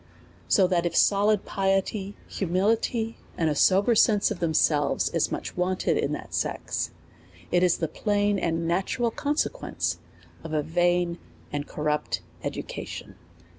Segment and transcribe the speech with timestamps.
[0.47, 5.95] So that if solid piety, humility, and a sober sense of themselves, is much wanted
[5.95, 6.89] in that sex,
[7.51, 9.97] it is the plain and natural conse quence
[10.43, 11.19] of a vain
[11.53, 13.13] and corrupt education.